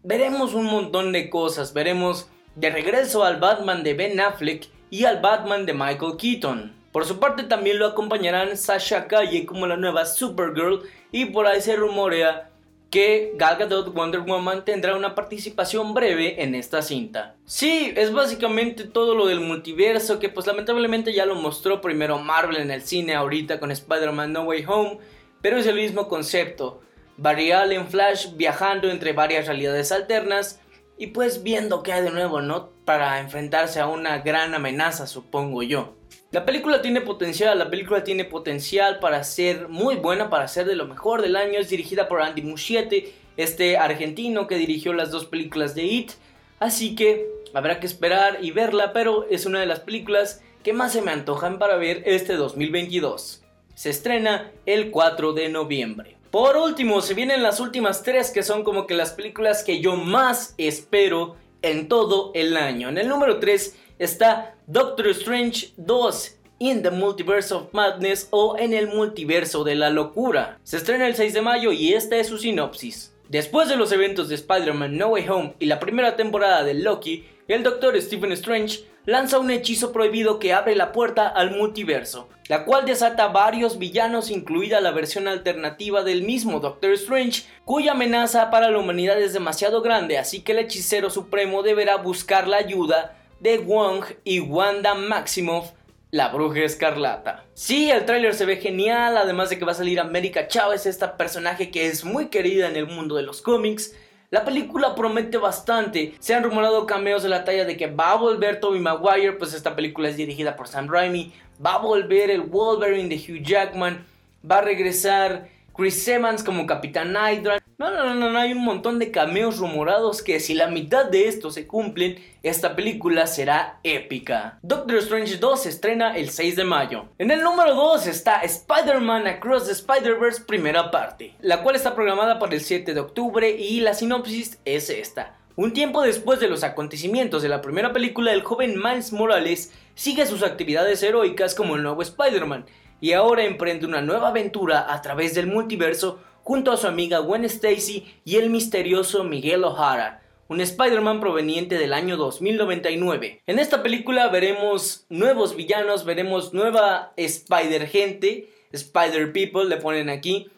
veremos 0.05 0.55
un 0.55 0.67
montón 0.67 1.11
de 1.11 1.29
cosas. 1.29 1.75
Veremos 1.75 2.29
de 2.55 2.71
regreso 2.71 3.25
al 3.25 3.41
Batman 3.41 3.83
de 3.83 3.95
Ben 3.95 4.21
Affleck 4.21 4.69
y 4.91 5.05
al 5.07 5.21
Batman 5.21 5.67
de 5.67 5.73
Michael 5.73 6.17
Keaton. 6.17 6.73
Por 6.93 7.05
su 7.05 7.19
parte 7.19 7.43
también 7.43 7.81
lo 7.81 7.87
acompañarán 7.87 8.57
Sasha 8.57 9.09
Calle 9.09 9.47
como 9.47 9.67
la 9.67 9.77
nueva 9.77 10.07
Supergirl 10.07 10.83
y 11.11 11.25
por 11.25 11.49
ahí 11.49 11.61
se 11.61 11.75
rumorea 11.75 12.51
que 12.91 13.33
Gal 13.35 13.57
Gadot 13.57 13.93
Wonder 13.93 14.21
Woman 14.21 14.65
tendrá 14.65 14.95
una 14.95 15.17
participación 15.17 15.95
breve 15.95 16.41
en 16.45 16.55
esta 16.55 16.81
cinta. 16.81 17.35
Sí, 17.45 17.93
es 17.97 18.13
básicamente 18.13 18.85
todo 18.85 19.17
lo 19.17 19.27
del 19.27 19.41
multiverso 19.41 20.21
que 20.21 20.29
pues 20.29 20.47
lamentablemente 20.47 21.13
ya 21.13 21.27
lo 21.27 21.35
mostró 21.35 21.81
primero 21.81 22.21
Marvel 22.21 22.59
en 22.59 22.71
el 22.71 22.83
cine 22.83 23.17
ahorita 23.17 23.59
con 23.59 23.73
Spider-Man 23.73 24.33
No 24.33 24.43
Way 24.43 24.65
Home, 24.69 24.99
pero 25.43 25.57
es 25.57 25.67
el 25.67 25.75
mismo 25.75 26.07
concepto. 26.07 26.83
Barry 27.17 27.53
Allen 27.53 27.89
Flash 27.89 28.35
viajando 28.37 28.91
entre 28.91 29.13
varias 29.13 29.47
realidades 29.47 29.93
alternas 29.93 30.61
y 30.97 31.09
pues 31.09 31.43
viendo 31.43 31.83
qué 31.83 31.93
hay 31.93 32.03
de 32.03 32.11
nuevo, 32.11 32.41
¿no? 32.41 32.71
Para 32.85 33.21
enfrentarse 33.21 33.81
a 33.81 33.87
una 33.87 34.19
gran 34.19 34.55
amenaza, 34.55 35.07
supongo 35.07 35.63
yo. 35.63 35.95
La 36.31 36.45
película 36.45 36.83
tiene 36.83 37.01
potencial, 37.01 37.59
la 37.59 37.71
película 37.71 38.03
tiene 38.03 38.25
potencial 38.25 38.99
para 38.99 39.23
ser 39.23 39.69
muy 39.69 39.97
buena, 39.97 40.31
para 40.31 40.49
ser 40.49 40.67
de 40.67 40.75
lo 40.75 40.87
mejor 40.87 41.23
del 41.23 41.37
año. 41.37 41.59
Es 41.61 41.71
dirigida 41.71 42.09
por 42.09 42.23
Andy 42.23 42.43
Muschietti, 42.43 43.13
este 43.37 43.77
argentino 43.77 44.47
que 44.47 44.57
dirigió 44.57 44.93
las 44.93 45.11
dos 45.11 45.27
películas 45.27 45.75
de 45.75 45.85
It. 45.85 46.13
Así 46.59 46.97
que 46.97 47.27
habrá 47.53 47.79
que 47.79 47.87
esperar 47.87 48.39
y 48.41 48.51
verla, 48.51 48.93
pero 48.93 49.27
es 49.31 49.47
una 49.47 49.61
de 49.61 49.67
las 49.67 49.81
películas 49.81 50.43
que 50.65 50.73
más 50.73 50.93
se 50.93 51.03
me 51.03 51.13
antojan 51.13 51.59
para 51.59 51.77
ver 51.77 52.03
este 52.07 52.35
2022. 52.35 53.45
Se 53.75 53.91
estrena 53.91 54.51
el 54.67 54.91
4 54.91 55.35
de 55.35 55.49
noviembre. 55.51 56.17
Por 56.35 56.57
último, 56.57 57.01
se 57.01 57.15
vienen 57.15 57.45
las 57.45 57.61
últimas 57.61 58.03
tres 58.03 58.33
que 58.33 58.43
son 58.43 58.65
como 58.65 58.89
que 58.89 58.95
las 58.95 59.13
películas 59.13 59.63
que 59.63 59.81
yo 59.81 59.95
más 59.95 60.57
espero 60.59 61.37
en 61.63 61.87
todo 61.87 62.33
el 62.35 62.57
año. 62.57 62.89
En 62.89 62.99
el 62.99 63.07
número 63.07 63.39
3 63.39 63.79
está 64.01 64.57
Doctor 64.67 65.07
Strange 65.11 65.69
2 65.77 66.37
in 66.59 66.83
the 66.83 66.91
Multiverse 66.91 67.55
of 67.55 67.73
Madness 67.73 68.27
o 68.33 68.57
en 68.59 68.75
el 68.75 68.89
multiverso 68.89 69.63
de 69.63 69.77
la 69.77 69.91
locura. 69.91 70.59
Se 70.65 70.79
estrena 70.79 71.07
el 71.07 71.15
6 71.15 71.35
de 71.35 71.41
mayo 71.41 71.71
y 71.71 71.93
esta 71.93 72.17
es 72.17 72.27
su 72.27 72.39
sinopsis. 72.39 73.15
Después 73.29 73.69
de 73.69 73.77
los 73.77 73.93
eventos 73.93 74.29
de 74.29 74.35
Spider-Man 74.35 74.99
No 74.99 75.11
Way 75.11 75.29
Home 75.29 75.55
y 75.61 75.67
la 75.67 75.79
primera 75.79 76.17
temporada 76.17 76.65
de 76.65 76.75
Loki, 76.75 77.29
el 77.47 77.63
Doctor 77.63 77.97
Stephen 78.03 78.33
Strange 78.33 78.81
lanza 79.07 79.39
un 79.39 79.51
hechizo 79.51 79.93
prohibido 79.93 80.39
que 80.39 80.53
abre 80.53 80.75
la 80.75 80.93
puerta 80.93 81.29
al 81.29 81.51
multiverso, 81.51 82.29
la 82.49 82.65
cual 82.65 82.85
desata 82.87 83.29
varios 83.29 83.79
villanos 83.79 84.31
incluida 84.31 84.81
la 84.81 84.91
versión 84.91 85.29
alternativa 85.29 86.03
del 86.03 86.23
mismo 86.23 86.61
Doctor 86.61 86.93
Strange, 86.93 87.45
cuya 87.65 87.93
amenaza 87.93 88.51
para 88.51 88.71
la 88.71 88.79
humanidad 88.79 89.21
es 89.21 89.33
demasiado 89.33 89.83
grande, 89.83 90.19
así 90.19 90.41
que 90.41 90.53
el 90.53 90.59
hechicero 90.59 91.11
supremo 91.11 91.63
deberá 91.63 91.97
buscar 91.97 92.49
la 92.49 92.59
ayuda 92.59 93.17
de 93.41 93.59
Wong 93.59 94.05
y 94.25 94.41
Wanda 94.41 94.95
Maximoff, 94.95 95.73
la 96.11 96.29
bruja 96.29 96.61
escarlata. 96.61 97.45
Sí, 97.55 97.91
el 97.91 98.05
tráiler 98.07 98.35
se 98.35 98.47
ve 98.47 98.57
genial, 98.57 99.17
además 99.17 99.51
de 99.51 99.59
que 99.59 99.65
va 99.65 99.73
a 99.73 99.75
salir 99.75 99.99
América 99.99 100.47
Chávez, 100.47 100.87
esta 100.87 101.17
personaje 101.17 101.71
que 101.71 101.89
es 101.89 102.05
muy 102.05 102.29
querida 102.29 102.69
en 102.69 102.77
el 102.77 102.87
mundo 102.87 103.17
de 103.17 103.23
los 103.25 103.43
cómics, 103.43 103.95
la 104.31 104.45
película 104.45 104.95
promete 104.95 105.39
bastante. 105.39 106.15
Se 106.19 106.35
han 106.35 106.43
rumorado 106.43 106.87
cameos 106.87 107.23
de 107.23 107.29
la 107.29 107.45
talla 107.45 107.65
de 107.65 107.77
que 107.77 107.87
va 107.87 108.13
a 108.13 108.17
volver 108.17 108.61
Tobey 108.61 108.81
Maguire, 108.81 109.33
pues 109.33 109.55
esta 109.55 109.77
película 109.77 110.09
es 110.09 110.17
dirigida 110.17 110.57
por 110.57 110.69
Sam 110.69 110.89
Raimi. 110.89 111.33
Va 111.65 111.75
a 111.75 111.79
volver 111.79 112.31
el 112.31 112.41
Wolverine 112.41 113.09
de 113.09 113.17
Hugh 113.17 113.43
Jackman. 113.43 114.05
Va 114.51 114.59
a 114.59 114.63
regresar 114.63 115.49
Chris 115.77 116.07
Evans 116.07 116.45
como 116.45 116.67
Capitán 116.67 117.17
Hydra. 117.17 117.61
No, 117.79 117.91
no, 117.91 118.15
no, 118.15 118.31
no, 118.31 118.39
hay 118.39 118.53
un 118.53 118.65
montón 118.65 119.01
de 119.01 119.11
cameos 119.11 119.59
rumorados 119.59 120.23
que 120.23 120.39
si 120.39 120.55
la 120.55 120.69
mitad 120.69 121.07
de 121.07 121.27
estos 121.27 121.55
se 121.55 121.67
cumplen, 121.67 122.17
esta 122.45 122.77
película 122.77 123.27
será 123.27 123.81
épica. 123.83 124.61
Doctor 124.63 124.99
Strange 124.99 125.39
2 125.39 125.63
se 125.63 125.71
estrena 125.71 126.17
el 126.17 126.31
6 126.31 126.55
de 126.55 126.65
mayo. 126.65 127.07
En 127.19 127.33
el 127.33 127.43
número 127.43 127.75
2 127.75 128.07
está 128.07 128.43
Spider-Man 128.43 129.27
Across 129.27 129.67
the 129.67 129.73
Spider-Verse 129.73 130.45
primera 130.45 130.93
parte, 130.93 131.35
la 131.41 131.63
cual 131.65 131.75
está 131.75 131.97
programada 131.97 132.39
para 132.39 132.55
el 132.55 132.61
7 132.61 132.95
de 132.95 133.01
octubre 133.01 133.51
y 133.51 133.81
la 133.81 133.95
sinopsis 133.95 134.61
es 134.65 134.91
esta. 134.91 135.35
Un 135.57 135.73
tiempo 135.73 136.03
después 136.03 136.39
de 136.39 136.49
los 136.49 136.63
acontecimientos 136.63 137.43
de 137.43 137.49
la 137.49 137.63
primera 137.63 137.93
película, 137.93 138.33
el 138.33 138.43
joven 138.43 138.77
Miles 138.77 139.13
Morales 139.13 139.73
sigue 139.95 140.27
sus 140.27 140.43
actividades 140.43 141.03
heroicas 141.03 141.55
como 141.55 141.77
el 141.77 141.83
nuevo 141.83 142.03
Spider-Man 142.03 142.67
y 143.05 143.13
ahora 143.13 143.45
emprende 143.45 143.85
una 143.85 144.01
nueva 144.01 144.29
aventura 144.29 144.91
a 144.91 145.03
través 145.03 145.35
del 145.35 145.47
multiverso 145.47 146.21
junto 146.43 146.73
a 146.73 146.79
su 146.79 146.87
amiga 146.87 147.19
Gwen 147.19 147.45
Stacy 147.45 148.07
y 148.25 148.37
el 148.37 148.49
misterioso 148.49 149.25
Miguel 149.25 149.65
O'Hara, 149.65 150.23
un 150.49 150.63
Spider-Man 150.63 151.21
proveniente 151.21 151.77
del 151.77 151.93
año 151.93 152.17
2099. 152.17 153.43
En 153.47 153.59
esta 153.59 153.83
película 153.83 154.29
veremos 154.29 155.05
nuevos 155.11 155.55
villanos, 155.55 156.07
veremos 156.07 156.55
nueva 156.55 157.13
Spider-Gente, 157.19 158.49
Spider-People 158.73 159.67
le 159.67 159.77
ponen 159.77 160.09
aquí, 160.09 160.49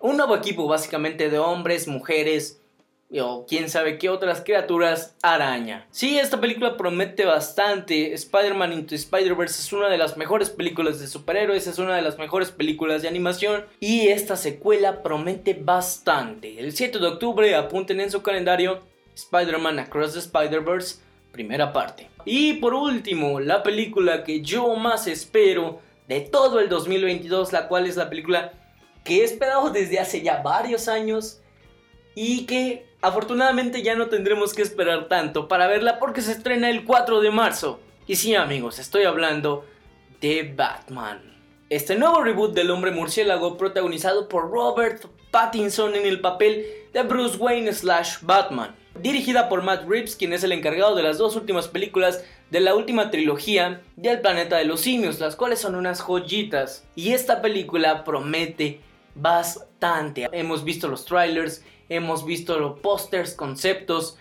un 0.00 0.16
nuevo 0.16 0.34
equipo 0.34 0.66
básicamente 0.66 1.30
de 1.30 1.38
hombres, 1.38 1.86
mujeres, 1.86 2.60
o 3.20 3.46
quién 3.46 3.68
sabe 3.68 3.98
qué 3.98 4.08
otras 4.08 4.42
criaturas 4.42 5.14
araña. 5.22 5.86
Sí, 5.90 6.18
esta 6.18 6.40
película 6.40 6.76
promete 6.76 7.24
bastante. 7.24 8.12
Spider-Man 8.14 8.72
Into 8.72 8.94
Spider-Verse 8.94 9.60
es 9.60 9.72
una 9.72 9.88
de 9.88 9.98
las 9.98 10.16
mejores 10.16 10.50
películas 10.50 11.00
de 11.00 11.06
superhéroes, 11.06 11.66
es 11.66 11.78
una 11.78 11.96
de 11.96 12.02
las 12.02 12.18
mejores 12.18 12.50
películas 12.50 13.02
de 13.02 13.08
animación 13.08 13.64
y 13.80 14.08
esta 14.08 14.36
secuela 14.36 15.02
promete 15.02 15.54
bastante. 15.54 16.58
El 16.58 16.72
7 16.72 16.98
de 16.98 17.06
octubre, 17.06 17.54
apunten 17.54 18.00
en 18.00 18.10
su 18.10 18.22
calendario, 18.22 18.80
Spider-Man 19.14 19.78
Across 19.80 20.14
the 20.14 20.18
Spider-Verse, 20.20 21.00
primera 21.32 21.72
parte. 21.72 22.08
Y 22.24 22.54
por 22.54 22.74
último, 22.74 23.40
la 23.40 23.62
película 23.62 24.24
que 24.24 24.40
yo 24.40 24.74
más 24.76 25.06
espero 25.06 25.80
de 26.08 26.20
todo 26.20 26.60
el 26.60 26.68
2022, 26.68 27.52
la 27.52 27.68
cual 27.68 27.86
es 27.86 27.96
la 27.96 28.08
película 28.08 28.52
que 29.04 29.20
he 29.20 29.24
esperado 29.24 29.70
desde 29.70 29.98
hace 29.98 30.22
ya 30.22 30.42
varios 30.42 30.88
años 30.88 31.41
y 32.14 32.46
que 32.46 32.86
afortunadamente 33.00 33.82
ya 33.82 33.94
no 33.94 34.08
tendremos 34.08 34.54
que 34.54 34.62
esperar 34.62 35.08
tanto 35.08 35.48
para 35.48 35.66
verla 35.66 35.98
porque 35.98 36.20
se 36.20 36.32
estrena 36.32 36.70
el 36.70 36.84
4 36.84 37.20
de 37.20 37.30
marzo. 37.30 37.80
Y 38.06 38.16
sí 38.16 38.34
amigos, 38.34 38.78
estoy 38.78 39.04
hablando 39.04 39.64
de 40.20 40.52
Batman. 40.56 41.32
Este 41.68 41.96
nuevo 41.96 42.22
reboot 42.22 42.52
del 42.52 42.70
hombre 42.70 42.90
murciélago 42.90 43.56
protagonizado 43.56 44.28
por 44.28 44.50
Robert 44.50 45.06
Pattinson 45.30 45.94
en 45.94 46.06
el 46.06 46.20
papel 46.20 46.66
de 46.92 47.02
Bruce 47.02 47.38
Wayne 47.38 47.72
slash 47.72 48.18
Batman. 48.20 48.76
Dirigida 49.00 49.48
por 49.48 49.62
Matt 49.62 49.88
Reeves, 49.88 50.14
quien 50.14 50.34
es 50.34 50.44
el 50.44 50.52
encargado 50.52 50.94
de 50.94 51.02
las 51.02 51.16
dos 51.16 51.34
últimas 51.34 51.68
películas 51.68 52.22
de 52.50 52.60
la 52.60 52.74
última 52.74 53.10
trilogía 53.10 53.80
del 53.96 54.20
planeta 54.20 54.58
de 54.58 54.66
los 54.66 54.82
simios, 54.82 55.18
las 55.18 55.34
cuales 55.34 55.60
son 55.60 55.74
unas 55.74 56.02
joyitas. 56.02 56.86
Y 56.94 57.12
esta 57.14 57.40
película 57.40 58.04
promete 58.04 58.80
bastante. 59.14 60.28
Hemos 60.32 60.64
visto 60.64 60.88
los 60.88 61.06
trailers, 61.06 61.64
hemos 61.94 62.24
visto 62.24 62.58
los 62.58 62.80
pósters, 62.80 63.34
conceptos. 63.34 64.18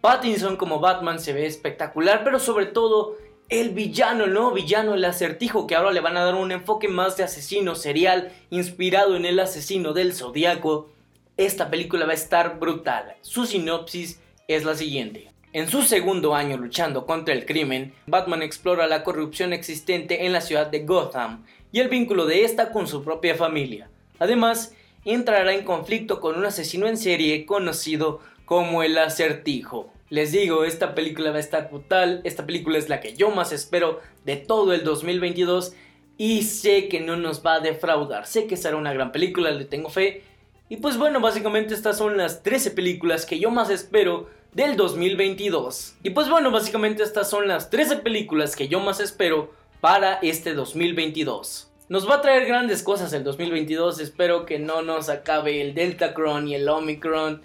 Pattinson 0.00 0.56
como 0.56 0.80
Batman 0.80 1.18
se 1.18 1.32
ve 1.32 1.46
espectacular, 1.46 2.22
pero 2.24 2.38
sobre 2.38 2.66
todo 2.66 3.16
el 3.48 3.70
villano, 3.70 4.26
¿no? 4.26 4.52
Villano, 4.52 4.94
el 4.94 5.04
acertijo, 5.04 5.66
que 5.66 5.74
ahora 5.74 5.92
le 5.92 6.00
van 6.00 6.16
a 6.16 6.24
dar 6.24 6.34
un 6.34 6.52
enfoque 6.52 6.88
más 6.88 7.16
de 7.16 7.24
asesino 7.24 7.74
serial, 7.74 8.32
inspirado 8.50 9.16
en 9.16 9.24
el 9.24 9.38
asesino 9.40 9.92
del 9.92 10.12
zodiaco. 10.12 10.90
Esta 11.36 11.70
película 11.70 12.06
va 12.06 12.12
a 12.12 12.14
estar 12.14 12.58
brutal. 12.58 13.16
Su 13.20 13.46
sinopsis 13.46 14.20
es 14.48 14.64
la 14.64 14.74
siguiente. 14.74 15.30
En 15.52 15.68
su 15.68 15.82
segundo 15.82 16.34
año 16.34 16.56
luchando 16.56 17.06
contra 17.06 17.32
el 17.32 17.46
crimen, 17.46 17.94
Batman 18.06 18.42
explora 18.42 18.86
la 18.86 19.04
corrupción 19.04 19.52
existente 19.52 20.26
en 20.26 20.32
la 20.32 20.40
ciudad 20.40 20.66
de 20.66 20.84
Gotham 20.84 21.44
y 21.70 21.80
el 21.80 21.88
vínculo 21.88 22.26
de 22.26 22.44
esta 22.44 22.72
con 22.72 22.88
su 22.88 23.04
propia 23.04 23.36
familia. 23.36 23.88
Además, 24.18 24.74
entrará 25.04 25.52
en 25.52 25.64
conflicto 25.64 26.20
con 26.20 26.36
un 26.36 26.46
asesino 26.46 26.86
en 26.86 26.96
serie 26.96 27.46
conocido 27.46 28.20
como 28.44 28.82
el 28.82 28.96
acertijo. 28.98 29.92
Les 30.10 30.32
digo, 30.32 30.64
esta 30.64 30.94
película 30.94 31.30
va 31.30 31.38
a 31.38 31.40
estar 31.40 31.70
brutal, 31.70 32.20
esta 32.24 32.46
película 32.46 32.78
es 32.78 32.88
la 32.88 33.00
que 33.00 33.14
yo 33.14 33.30
más 33.30 33.52
espero 33.52 34.00
de 34.24 34.36
todo 34.36 34.72
el 34.72 34.84
2022 34.84 35.72
y 36.16 36.42
sé 36.42 36.88
que 36.88 37.00
no 37.00 37.16
nos 37.16 37.44
va 37.44 37.54
a 37.54 37.60
defraudar, 37.60 38.26
sé 38.26 38.46
que 38.46 38.56
será 38.56 38.76
una 38.76 38.92
gran 38.92 39.12
película, 39.12 39.50
le 39.50 39.64
tengo 39.64 39.90
fe. 39.90 40.22
Y 40.68 40.76
pues 40.76 40.96
bueno, 40.96 41.20
básicamente 41.20 41.74
estas 41.74 41.98
son 41.98 42.16
las 42.16 42.42
13 42.42 42.70
películas 42.70 43.26
que 43.26 43.38
yo 43.38 43.50
más 43.50 43.70
espero 43.70 44.28
del 44.52 44.76
2022. 44.76 45.96
Y 46.02 46.10
pues 46.10 46.28
bueno, 46.28 46.50
básicamente 46.50 47.02
estas 47.02 47.28
son 47.28 47.48
las 47.48 47.70
13 47.70 47.96
películas 47.96 48.56
que 48.56 48.68
yo 48.68 48.80
más 48.80 49.00
espero 49.00 49.52
para 49.80 50.14
este 50.22 50.54
2022. 50.54 51.73
Nos 51.86 52.08
va 52.08 52.14
a 52.14 52.20
traer 52.22 52.46
grandes 52.46 52.82
cosas 52.82 53.12
el 53.12 53.24
2022, 53.24 54.00
espero 54.00 54.46
que 54.46 54.58
no 54.58 54.80
nos 54.80 55.10
acabe 55.10 55.60
el 55.60 55.74
Delta 55.74 56.14
Cron 56.14 56.48
y 56.48 56.54
el 56.54 56.66
Omicron. 56.66 57.42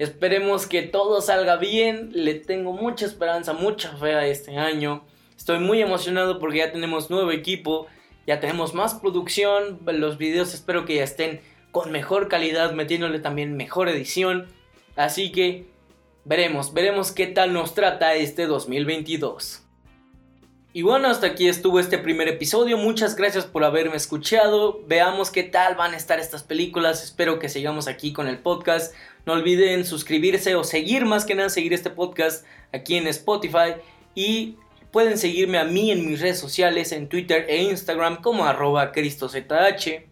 Esperemos 0.00 0.66
que 0.66 0.82
todo 0.82 1.20
salga 1.20 1.58
bien, 1.58 2.10
le 2.12 2.34
tengo 2.34 2.72
mucha 2.72 3.06
esperanza, 3.06 3.52
mucha 3.52 3.96
fe 3.96 4.14
a 4.14 4.26
este 4.26 4.56
año. 4.56 5.04
Estoy 5.36 5.60
muy 5.60 5.80
emocionado 5.80 6.40
porque 6.40 6.58
ya 6.58 6.72
tenemos 6.72 7.08
nuevo 7.08 7.30
equipo, 7.30 7.86
ya 8.26 8.40
tenemos 8.40 8.74
más 8.74 8.94
producción, 8.94 9.78
los 9.86 10.18
videos 10.18 10.54
espero 10.54 10.84
que 10.84 10.96
ya 10.96 11.04
estén 11.04 11.40
con 11.70 11.92
mejor 11.92 12.26
calidad, 12.26 12.72
metiéndole 12.72 13.20
también 13.20 13.56
mejor 13.56 13.88
edición. 13.88 14.48
Así 14.96 15.30
que 15.30 15.66
veremos, 16.24 16.74
veremos 16.74 17.12
qué 17.12 17.28
tal 17.28 17.52
nos 17.52 17.74
trata 17.74 18.16
este 18.16 18.48
2022. 18.48 19.67
Y 20.74 20.82
bueno, 20.82 21.08
hasta 21.08 21.28
aquí 21.28 21.48
estuvo 21.48 21.80
este 21.80 21.96
primer 21.96 22.28
episodio. 22.28 22.76
Muchas 22.76 23.16
gracias 23.16 23.46
por 23.46 23.64
haberme 23.64 23.96
escuchado. 23.96 24.82
Veamos 24.86 25.30
qué 25.30 25.42
tal 25.42 25.76
van 25.76 25.94
a 25.94 25.96
estar 25.96 26.20
estas 26.20 26.42
películas. 26.42 27.02
Espero 27.02 27.38
que 27.38 27.48
sigamos 27.48 27.88
aquí 27.88 28.12
con 28.12 28.28
el 28.28 28.38
podcast. 28.38 28.94
No 29.24 29.32
olviden 29.32 29.86
suscribirse 29.86 30.56
o 30.56 30.64
seguir 30.64 31.06
más 31.06 31.24
que 31.24 31.34
nada, 31.34 31.48
seguir 31.48 31.72
este 31.72 31.88
podcast 31.88 32.44
aquí 32.70 32.96
en 32.96 33.06
Spotify. 33.06 33.76
Y 34.14 34.56
pueden 34.92 35.16
seguirme 35.16 35.56
a 35.56 35.64
mí 35.64 35.90
en 35.90 36.06
mis 36.06 36.20
redes 36.20 36.38
sociales, 36.38 36.92
en 36.92 37.08
Twitter 37.08 37.46
e 37.48 37.62
Instagram 37.62 38.20
como 38.20 38.44
arroba 38.44 38.92
CristoZH. 38.92 40.06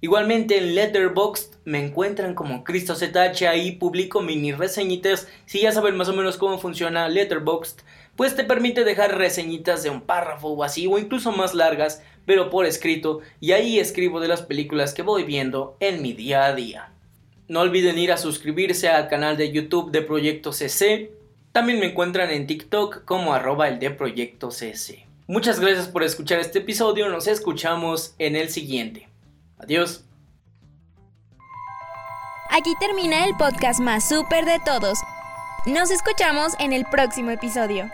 Igualmente 0.00 0.56
en 0.56 0.74
Letterboxd 0.74 1.56
me 1.64 1.84
encuentran 1.84 2.34
como 2.34 2.64
CristoZH, 2.64 3.46
ahí 3.46 3.72
publico 3.72 4.22
mini 4.22 4.52
reseñitas. 4.52 5.28
Si 5.44 5.60
ya 5.60 5.72
saben 5.72 5.96
más 5.96 6.08
o 6.08 6.14
menos 6.14 6.38
cómo 6.38 6.58
funciona 6.58 7.08
Letterboxd, 7.08 7.80
pues 8.18 8.34
te 8.34 8.42
permite 8.42 8.82
dejar 8.82 9.16
reseñitas 9.16 9.84
de 9.84 9.90
un 9.90 10.00
párrafo 10.00 10.48
o 10.48 10.64
así, 10.64 10.88
o 10.88 10.98
incluso 10.98 11.30
más 11.30 11.54
largas, 11.54 12.02
pero 12.26 12.50
por 12.50 12.66
escrito, 12.66 13.20
y 13.38 13.52
ahí 13.52 13.78
escribo 13.78 14.18
de 14.18 14.26
las 14.26 14.42
películas 14.42 14.92
que 14.92 15.02
voy 15.02 15.22
viendo 15.22 15.76
en 15.78 16.02
mi 16.02 16.14
día 16.14 16.46
a 16.46 16.52
día. 16.52 16.90
No 17.46 17.60
olviden 17.60 17.96
ir 17.96 18.10
a 18.10 18.16
suscribirse 18.16 18.88
al 18.88 19.06
canal 19.06 19.36
de 19.36 19.52
YouTube 19.52 19.92
de 19.92 20.02
Proyecto 20.02 20.52
CC. 20.52 21.12
También 21.52 21.78
me 21.78 21.86
encuentran 21.86 22.30
en 22.30 22.48
TikTok 22.48 23.04
como 23.04 23.34
arroba 23.34 23.68
el 23.68 23.78
de 23.78 23.92
Proyecto 23.92 24.50
CC. 24.50 25.06
Muchas 25.28 25.60
gracias 25.60 25.86
por 25.86 26.02
escuchar 26.02 26.40
este 26.40 26.58
episodio, 26.58 27.08
nos 27.10 27.28
escuchamos 27.28 28.16
en 28.18 28.34
el 28.34 28.48
siguiente. 28.48 29.08
Adiós. 29.58 30.02
Aquí 32.50 32.74
termina 32.80 33.26
el 33.26 33.36
podcast 33.36 33.78
más 33.78 34.08
súper 34.08 34.44
de 34.44 34.58
todos. 34.64 34.98
Nos 35.66 35.92
escuchamos 35.92 36.54
en 36.58 36.72
el 36.72 36.84
próximo 36.84 37.30
episodio. 37.30 37.88